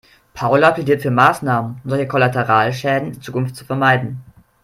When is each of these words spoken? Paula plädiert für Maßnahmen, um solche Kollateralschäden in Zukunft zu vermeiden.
Paula 0.33 0.71
plädiert 0.71 1.03
für 1.03 1.11
Maßnahmen, 1.11 1.79
um 1.83 1.89
solche 1.91 2.07
Kollateralschäden 2.07 3.13
in 3.13 3.21
Zukunft 3.21 3.55
zu 3.55 3.65
vermeiden. 3.65 4.23